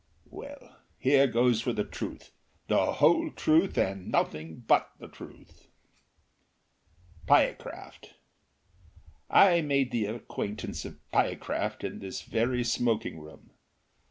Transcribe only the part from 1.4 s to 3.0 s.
for the truth, the